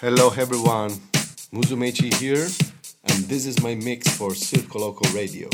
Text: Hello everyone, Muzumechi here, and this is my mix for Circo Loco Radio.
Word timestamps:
Hello 0.00 0.30
everyone, 0.36 0.90
Muzumechi 1.52 2.14
here, 2.14 2.46
and 3.04 3.24
this 3.24 3.46
is 3.46 3.60
my 3.64 3.74
mix 3.74 4.08
for 4.16 4.30
Circo 4.30 4.76
Loco 4.76 5.08
Radio. 5.12 5.48